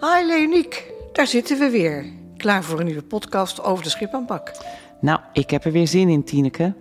[0.00, 2.06] Hi Leoniek, daar zitten we weer.
[2.36, 4.52] Klaar voor een nieuwe podcast over de schipaanpak.
[5.00, 6.74] Nou, ik heb er weer zin in, Tineke.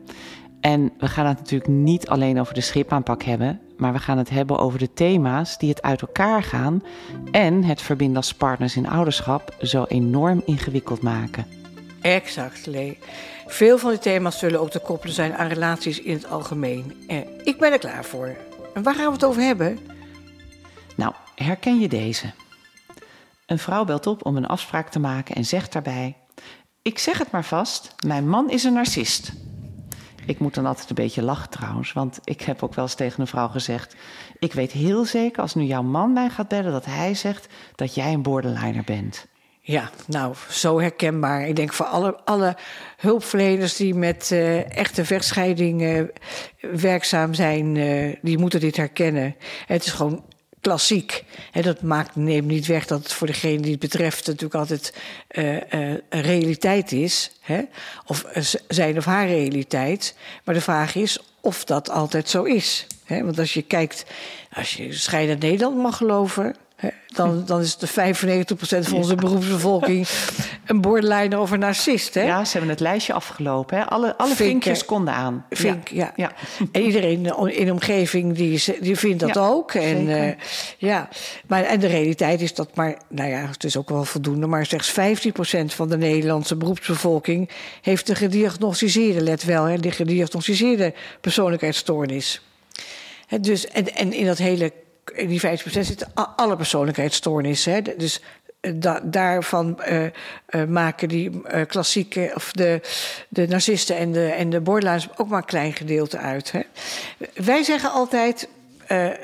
[0.61, 4.29] En we gaan het natuurlijk niet alleen over de schipaanpak hebben, maar we gaan het
[4.29, 6.83] hebben over de thema's die het uit elkaar gaan
[7.31, 11.45] en het verbinden als partners in ouderschap zo enorm ingewikkeld maken.
[12.01, 12.97] Exact, Lee.
[13.47, 17.03] Veel van die thema's zullen ook te koppelen zijn aan relaties in het algemeen.
[17.07, 18.35] En ik ben er klaar voor.
[18.73, 19.79] En waar gaan we het over hebben?
[20.95, 22.33] Nou, herken je deze?
[23.47, 26.15] Een vrouw belt op om een afspraak te maken en zegt daarbij:
[26.81, 29.33] Ik zeg het maar vast, mijn man is een narcist.
[30.25, 33.21] Ik moet dan altijd een beetje lachen trouwens, want ik heb ook wel eens tegen
[33.21, 33.95] een vrouw gezegd:
[34.39, 37.95] Ik weet heel zeker als nu jouw man mij gaat bellen dat hij zegt dat
[37.95, 39.27] jij een borderliner bent.
[39.59, 41.47] Ja, nou, zo herkenbaar.
[41.47, 42.55] Ik denk voor alle, alle
[42.97, 46.07] hulpverleners die met uh, echte vechtscheiding
[46.59, 49.35] werkzaam zijn, uh, die moeten dit herkennen.
[49.65, 50.23] Het is gewoon
[50.61, 51.23] klassiek.
[51.61, 54.93] Dat maakt, neemt niet weg dat het voor degene die het betreft natuurlijk altijd
[55.31, 55.61] uh, uh,
[56.09, 57.31] een realiteit is.
[58.05, 58.25] Of
[58.67, 60.15] zijn of haar realiteit.
[60.43, 62.87] Maar de vraag is of dat altijd zo is.
[63.07, 64.05] Want als je kijkt,
[64.53, 66.55] als je scheiden Nederland mag geloven,
[67.17, 67.91] dan, dan is de 95%
[68.79, 70.07] van onze beroepsbevolking
[70.65, 72.13] een borderline of een narcist.
[72.13, 72.23] Hè?
[72.23, 73.77] Ja, ze hebben het lijstje afgelopen.
[73.77, 73.85] Hè?
[73.85, 75.45] Alle, alle vinkjes konden aan.
[75.49, 76.13] Vink, ja.
[76.15, 76.31] ja.
[76.71, 77.25] En iedereen
[77.55, 79.73] in de omgeving die, die vindt dat ook.
[79.73, 80.31] En, uh,
[80.77, 81.09] ja.
[81.47, 84.65] maar, en de realiteit is dat maar, nou ja, het is ook wel voldoende, maar
[84.65, 87.49] slechts 15% van de Nederlandse beroepsbevolking
[87.81, 92.41] heeft een gediagnosticeerde, let wel, hè, de gediagnosticeerde persoonlijkheidsstoornis.
[93.41, 94.71] dus, en, en in dat hele
[95.09, 97.73] in die 50% zitten alle persoonlijkheidsstoornissen.
[97.73, 97.81] Hè?
[97.81, 98.21] Dus
[98.59, 102.81] eh, da daarvan uh, uh, maken die klassieke, of de,
[103.29, 106.51] de narcisten en de, en de borderlines ook maar een klein gedeelte uit.
[106.51, 106.61] Hè?
[107.33, 108.47] Wij zeggen altijd.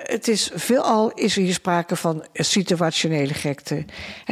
[0.04, 3.86] het is veelal is er hier sprake van situationele gekte.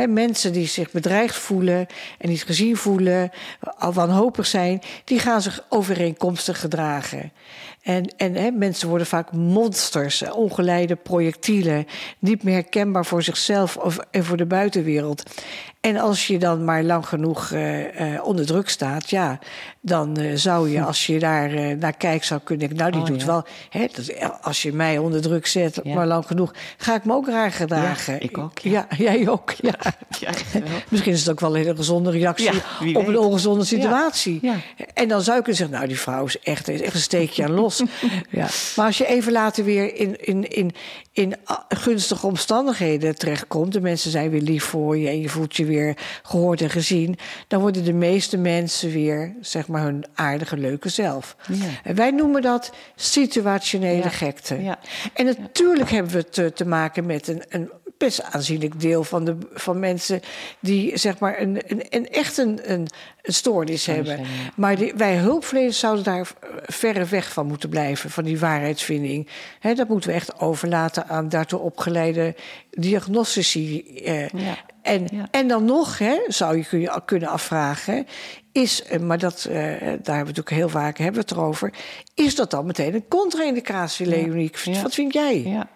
[0.08, 3.32] Mensen die zich bedreigd voelen en niet gezien voelen,
[3.78, 7.32] al wanhopig zijn, die gaan zich overeenkomstig gedragen.
[7.82, 11.86] En, en hè, mensen worden vaak monsters, ongeleide projectielen,
[12.20, 15.24] niet meer herkenbaar voor zichzelf of, en voor de buitenwereld.
[15.82, 19.40] En als je dan maar lang genoeg uh, uh, onder druk staat, ja,
[19.80, 23.08] dan uh, zou je, als je daar naar kijkt, zou kunnen denken, nou, die oh,
[23.08, 23.26] doet ja.
[23.28, 23.46] wel.
[23.70, 24.12] Hè, dat,
[24.42, 25.96] als je mij onder druk zet, ja.
[25.96, 28.14] maar lang genoeg, ga ik me ook raar gedragen.
[28.14, 28.60] Ja, ik ook.
[28.60, 29.54] Ja, jij ook.
[30.20, 30.32] Ja.
[30.90, 32.52] Misschien is het ook wel een hele gezonde reactie
[32.94, 34.52] op een ongezonde situatie.
[34.94, 37.44] En dan zou je kunnen zeggen, nou, die vrouw is echt, is echt een steekje
[37.44, 37.71] aan los.
[38.30, 38.48] ja.
[38.76, 40.72] Maar als je even later weer in, in, in,
[41.12, 41.36] in
[41.70, 45.98] gunstige omstandigheden terechtkomt, de mensen zijn weer lief voor je en je voelt je weer
[46.24, 47.18] gehoord en gezien,
[47.48, 51.36] dan worden de meeste mensen weer, zeg maar, hun aardige, leuke zelf.
[51.48, 51.66] Ja.
[51.84, 54.10] En wij noemen dat situationele ja.
[54.10, 54.62] gekte.
[54.62, 54.80] Ja.
[55.14, 57.72] En natuurlijk hebben we te, te maken met een, een
[58.02, 60.22] best aanzienlijk deel van, de, van mensen
[60.60, 62.88] die zeg maar een, een, een echt een, een,
[63.22, 64.20] een stoornis hebben.
[64.56, 66.32] Maar die, wij hulpverleners zouden daar
[66.64, 69.28] verre weg van moeten blijven, van die waarheidsvinding.
[69.60, 72.36] He, dat moeten we echt overlaten aan daartoe opgeleide
[72.72, 73.96] diagnostici.
[73.96, 74.58] Eh, ja.
[74.82, 75.28] En, ja.
[75.32, 78.08] en dan nog, hè, zou je kun kunnen afvragen,
[78.52, 81.74] is, maar dat, uh, daar hebben we natuurlijk heel vaak hebben we het erover,
[82.14, 84.52] is dat dan meteen een contra-indicatie, Leonie?
[84.64, 84.82] Ja.
[84.82, 85.42] Wat vind jij?
[85.44, 85.70] Ja,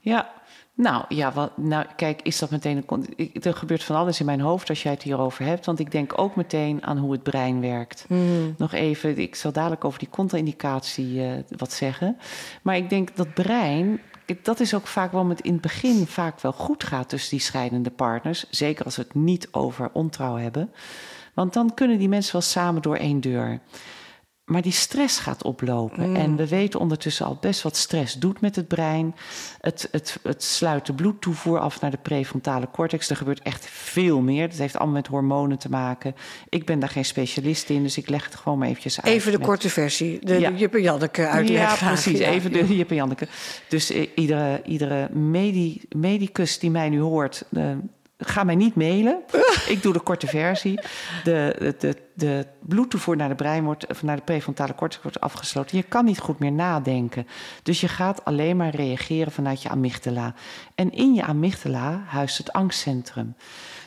[0.00, 0.33] ja.
[0.76, 3.32] Nou ja, wat, nou, kijk, is dat meteen een.
[3.42, 5.66] Er gebeurt van alles in mijn hoofd als jij het hierover hebt.
[5.66, 8.04] Want ik denk ook meteen aan hoe het brein werkt.
[8.08, 8.54] Mm.
[8.58, 12.16] Nog even, ik zal dadelijk over die contra-indicatie uh, wat zeggen.
[12.62, 14.00] Maar ik denk dat brein.
[14.42, 17.40] Dat is ook vaak waarom het in het begin vaak wel goed gaat tussen die
[17.46, 18.46] scheidende partners.
[18.50, 20.72] Zeker als we het niet over ontrouw hebben.
[21.34, 23.60] Want dan kunnen die mensen wel samen door één deur.
[24.44, 26.10] Maar die stress gaat oplopen.
[26.10, 26.16] Mm.
[26.16, 29.14] En we weten ondertussen al best wat stress doet met het brein.
[29.60, 33.10] Het, het, het sluit de bloedtoevoer af naar de prefrontale cortex.
[33.10, 34.48] Er gebeurt echt veel meer.
[34.48, 36.14] Dat heeft allemaal met hormonen te maken.
[36.48, 39.14] Ik ben daar geen specialist in, dus ik leg het gewoon maar eventjes uit.
[39.14, 39.46] Even de met...
[39.46, 40.50] korte versie, de, ja.
[40.50, 41.80] de Jip Janneke uitleg.
[41.80, 42.18] Ja, precies.
[42.18, 42.28] Ja.
[42.28, 43.28] Even de Jip Janneke.
[43.68, 47.44] Dus uh, iedere, iedere medi, medicus die mij nu hoort...
[47.50, 47.70] Uh,
[48.18, 49.22] ga mij niet mailen.
[49.68, 50.80] Ik doe de korte versie.
[51.24, 55.20] De, de, de, de bloedtoevoer naar de brein wordt, of naar de prefrontale cortex wordt
[55.20, 55.76] afgesloten.
[55.76, 57.26] Je kan niet goed meer nadenken.
[57.62, 60.34] Dus je gaat alleen maar reageren vanuit je amygdala.
[60.74, 63.34] En in je amygdala huist het angstcentrum.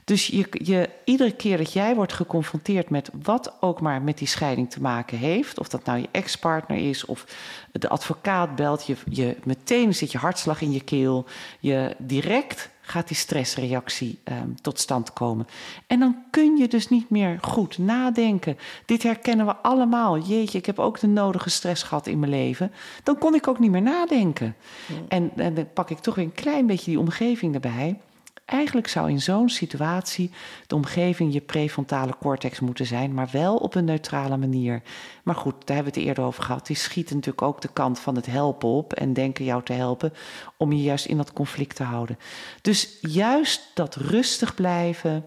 [0.04, 4.28] Dus je, je, iedere keer dat jij wordt geconfronteerd met wat ook maar met die
[4.28, 7.26] scheiding te maken heeft, of dat nou je ex-partner is of
[7.72, 11.26] de advocaat belt, je, je, meteen zit je hartslag in je keel,
[11.60, 15.48] je direct gaat die stressreactie um, tot stand komen.
[15.88, 18.58] En dan kun je dus niet meer goed nadenken.
[18.86, 20.20] Dit herkennen we allemaal.
[20.20, 22.72] Jeetje, ik heb ook de nodige stress gehad in mijn leven.
[23.04, 24.56] Dan kon ik ook niet meer nadenken.
[24.86, 24.96] Ja.
[25.08, 28.00] En, en dan pak ik toch weer een klein beetje die omgeving erbij.
[28.46, 30.32] Eigenlijk zou in zo'n situatie
[30.68, 34.82] de omgeving je prefrontale cortex moeten zijn, maar wel op een neutrale manier.
[35.24, 36.68] Maar goed, daar hebben we het eerder over gehad.
[36.68, 40.14] Die schieten natuurlijk ook de kant van het helpen op en denken jou te helpen
[40.58, 42.20] om je juist in dat conflict te houden.
[42.62, 45.26] Dus juist dat rustig blijven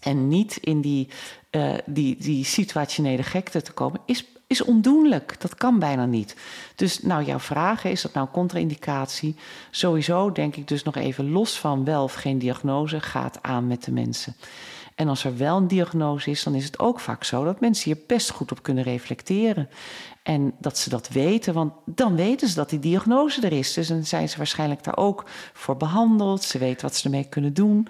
[0.00, 1.08] en niet in die,
[1.50, 5.40] uh, die, die situationele gekte te komen, is is ondoenlijk.
[5.40, 6.36] Dat kan bijna niet.
[6.74, 9.36] Dus nou, jouw vraag is dat nou contra-indicatie?
[9.70, 13.84] Sowieso denk ik dus nog even los van wel of geen diagnose gaat aan met
[13.84, 14.36] de mensen.
[14.94, 17.92] En als er wel een diagnose is, dan is het ook vaak zo dat mensen
[17.92, 19.68] hier best goed op kunnen reflecteren.
[20.22, 23.72] En dat ze dat weten, want dan weten ze dat die diagnose er is.
[23.72, 26.42] Dus dan zijn ze waarschijnlijk daar ook voor behandeld.
[26.42, 27.88] Ze weten wat ze ermee kunnen doen.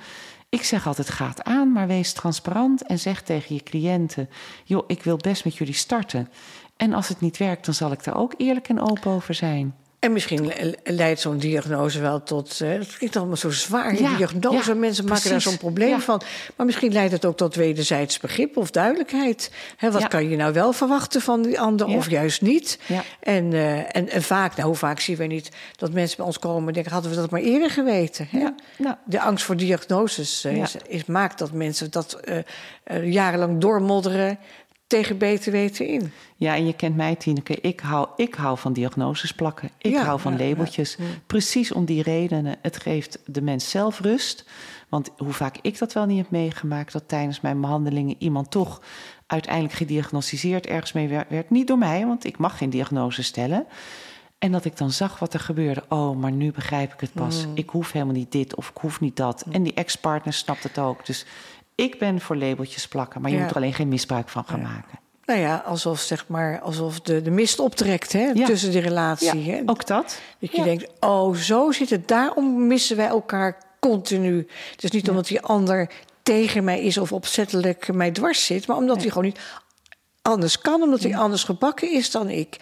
[0.57, 4.29] Ik zeg altijd: gaat aan, maar wees transparant en zeg tegen je cliënten:
[4.65, 6.29] joh, ik wil best met jullie starten.
[6.77, 9.75] En als het niet werkt, dan zal ik daar ook eerlijk en open over zijn.
[10.07, 10.53] En misschien
[10.85, 12.61] leidt zo'n diagnose wel tot.
[12.63, 14.75] Uh, het klinkt allemaal zo zwaar, ja, diagnose.
[14.75, 16.23] Mensen maken daar zo'n probleem van.
[16.57, 19.51] Maar misschien leidt het ook tot wederzijds begrip of duidelijkheid.
[19.81, 22.79] wat kan je nou wel verwachten van die ander of juist niet?
[23.21, 26.39] En, uh, en, en, vaak, nou, hoe vaak zien we niet dat mensen bij ons
[26.39, 28.29] komen en denken: hadden we dat maar eerder geweten?
[28.31, 28.49] Hè?
[28.79, 28.95] Nou.
[29.05, 32.21] De angst voor diagnoses uh, is, is, maakt dat mensen dat
[33.03, 34.39] jarenlang doormodderen
[34.87, 36.13] tegen beter weten in.
[36.37, 37.61] Ja, en je kent mij, Tineke.
[37.61, 39.71] Ik hou, ik hou van diagnoses plakken.
[39.79, 40.97] Ik hou van labeltjes.
[41.27, 42.57] Precies om die redenen.
[42.63, 44.49] Het geeft de mens zelf rust.
[44.89, 46.93] Want hoe vaak ik dat wel niet heb meegemaakt...
[46.93, 48.83] dat tijdens mijn behandelingen iemand toch
[49.27, 51.51] uiteindelijk gediagnosticeerd ergens mee werd.
[51.51, 53.67] Niet door mij, want ik mag geen diagnose stellen.
[54.39, 55.85] En dat ik dan zag wat er gebeurde.
[55.89, 57.47] Oh, maar nu begrijp ik het pas.
[57.47, 57.53] Mm.
[57.55, 59.45] Ik hoef helemaal niet dit of ik hoef niet dat.
[59.51, 61.07] En die ex-partner snapt het ook.
[61.07, 61.27] Dus
[61.77, 64.99] ik ben voor labeltjes plakken, maar je moet er alleen geen misbruik van gaan maken.
[65.25, 69.45] Nou ja, alsof, zeg maar, alsof de, de mist optrekt hè, tussen die relatie.
[69.45, 70.21] Ja, ook dat.
[70.39, 72.09] Dat je denkt, oh, zo zit het.
[72.09, 74.47] Daarom missen wij elkaar continu.
[74.77, 75.91] Dus niet omdat die ander
[76.23, 79.41] tegen mij is of opzettelijk mij dwars zit, maar omdat hij gewoon niet
[80.23, 82.57] anders kan, omdat hij anders gebakken is dan ik.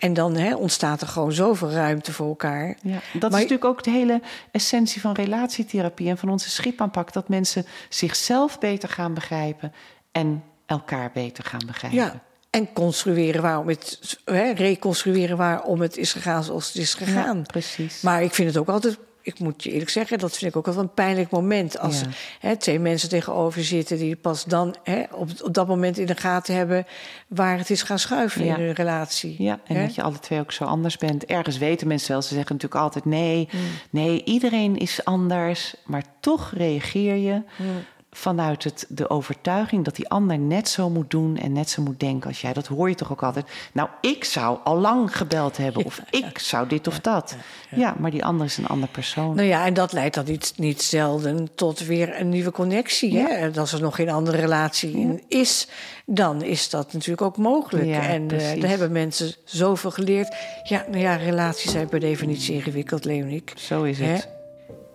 [0.00, 2.76] En dan hè, ontstaat er gewoon zoveel ruimte voor elkaar.
[2.82, 4.20] Ja, dat is natuurlijk ook de hele
[4.50, 7.12] essentie van relatietherapie en van onze schipaanpak.
[7.12, 9.72] Dat mensen zichzelf beter gaan begrijpen
[10.12, 11.98] en elkaar beter gaan begrijpen.
[11.98, 17.36] Ja, en construeren waarom het, hè, reconstrueren waarom het is gegaan zoals het is gegaan.
[17.36, 18.00] Ja, precies.
[18.00, 20.66] Maar ik vind het ook altijd ik moet je eerlijk zeggen, dat vind ik ook
[20.66, 21.78] wel een pijnlijk moment.
[21.78, 22.02] Als
[22.40, 26.16] hè, twee mensen tegenover zitten die pas dan hè, op, op dat moment in de
[26.16, 26.86] gaten hebben
[27.28, 29.34] waar het is gaan schuiven in hun relatie.
[29.38, 31.24] Ja, en dat je alle twee ook zo anders bent.
[31.24, 33.60] Ergens weten mensen wel, ze zeggen natuurlijk altijd nee, mm.
[33.90, 37.42] nee, iedereen is anders, maar toch reageer je.
[37.56, 37.66] Mm
[38.10, 42.00] vanuit het, de overtuiging dat die ander net zo moet doen en net zo moet
[42.00, 42.52] denken als jij.
[42.52, 43.46] Dat hoor je toch ook altijd.
[43.72, 47.36] Nou, ik zou al lang gebeld hebben, of ik zou dit of dat.
[47.70, 49.34] Ja, maar die ander is een ander persoon.
[49.34, 53.18] Nou ja, en dat leidt dan niet, niet zelden tot weer een nieuwe connectie.
[53.18, 53.26] Hè?
[53.26, 55.68] En als er nog geen andere relatie in is,
[56.06, 57.88] dan is dat natuurlijk ook mogelijk.
[57.90, 60.36] en uh, daar hebben mensen zoveel geleerd.
[60.62, 63.44] Ja, nou ja, relaties zijn per definitie ingewikkeld, Leonie.
[63.56, 64.28] Zo is het.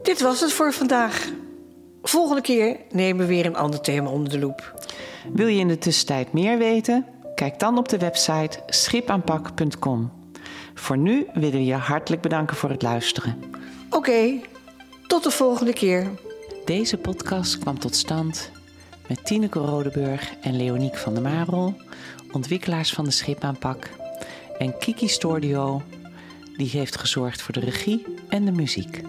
[0.02, 1.30] Dit was het voor vandaag.
[2.08, 4.74] Volgende keer nemen we weer een ander thema onder de loep.
[5.34, 7.06] Wil je in de tussentijd meer weten?
[7.36, 10.12] Kijk dan op de website schipaanpak.com.
[10.74, 13.44] Voor nu willen we je hartelijk bedanken voor het luisteren.
[13.90, 14.40] Oké,
[15.08, 16.10] tot de volgende keer.
[16.66, 18.52] Deze podcast kwam tot stand
[19.08, 21.74] met Tineke Rodeburg en Leoniek van der Marel,
[22.32, 23.90] ontwikkelaars van de Schipaanpak,
[24.58, 25.82] en Kiki Stordio,
[26.58, 29.02] die heeft gezorgd voor de regie en de muziek.